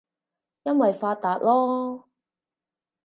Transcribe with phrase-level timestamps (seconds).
[0.63, 2.05] 因爲發達囉